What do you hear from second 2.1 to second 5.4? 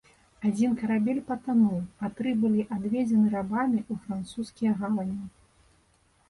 тры былі адведзены рабамі ў французскія гавані.